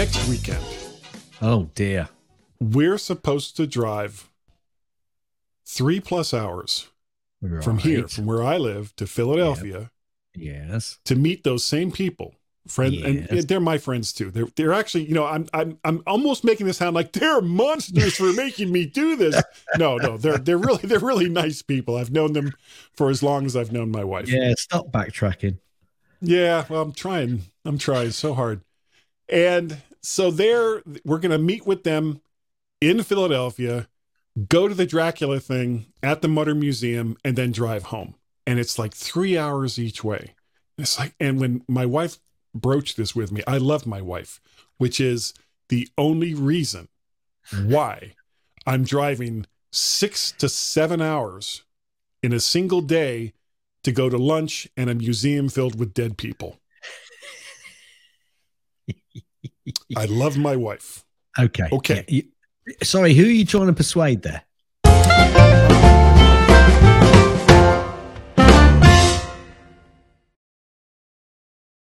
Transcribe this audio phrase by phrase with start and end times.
[0.00, 0.64] next weekend,
[1.42, 2.08] Oh dear.
[2.58, 4.30] we're supposed to drive
[5.66, 6.88] three plus hours
[7.60, 9.90] from here, from where I live to Philadelphia
[10.34, 11.00] Yes.
[11.04, 12.34] to meet those same people.
[12.66, 14.30] Friend, and they're my friends too.
[14.30, 18.16] They're they're actually, you know, I'm I'm I'm almost making this sound like they're monsters
[18.16, 19.42] for making me do this.
[19.76, 21.96] No, no, they're they're really they're really nice people.
[21.98, 22.54] I've known them
[22.94, 24.30] for as long as I've known my wife.
[24.30, 24.54] Yeah.
[24.56, 25.58] Stop backtracking.
[26.22, 27.42] Yeah, well, I'm trying.
[27.66, 28.62] I'm trying so hard.
[29.28, 32.20] And so there, we're going to meet with them
[32.80, 33.88] in Philadelphia,
[34.48, 38.14] go to the Dracula thing at the Mutter Museum, and then drive home.
[38.46, 40.34] And it's like three hours each way.
[40.78, 42.18] It's like, and when my wife
[42.54, 44.40] broached this with me, I love my wife,
[44.78, 45.34] which is
[45.68, 46.88] the only reason
[47.64, 48.14] why
[48.66, 51.64] I'm driving six to seven hours
[52.22, 53.32] in a single day
[53.82, 56.58] to go to lunch and a museum filled with dead people.
[59.96, 61.04] I love my wife.
[61.38, 61.68] Okay.
[61.72, 62.04] Okay.
[62.08, 62.22] Yeah,
[62.66, 64.42] you- sorry, who are you trying to persuade there?